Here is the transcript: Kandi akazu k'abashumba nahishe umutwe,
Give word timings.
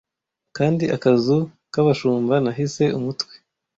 Kandi 0.57 0.85
akazu 0.95 1.37
k'abashumba 1.71 2.35
nahishe 2.43 2.85
umutwe, 2.97 3.33